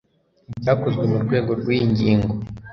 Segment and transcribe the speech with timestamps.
[0.57, 2.31] ibyakozwe mu rwego rw'iyi ngingo